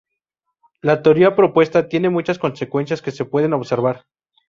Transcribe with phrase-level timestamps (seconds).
[0.81, 4.05] La teoría propuesta tiene muchas consecuencias que se pueden observar.